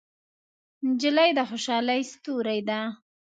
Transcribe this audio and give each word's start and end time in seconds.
نجلۍ 0.87 1.29
د 1.37 1.39
خوشحالۍ 1.49 2.01
ستورې 2.11 2.59
ده. 2.69 2.79